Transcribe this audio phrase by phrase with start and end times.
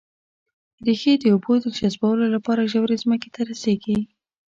[0.85, 3.99] ريښې د اوبو جذبولو لپاره ژورې ځمکې ته رسېږي